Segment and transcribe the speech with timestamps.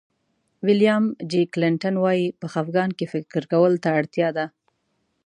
[0.67, 4.45] ویلیام جي کلنټن وایي په خفګان کې فکر کولو ته اړتیا ده.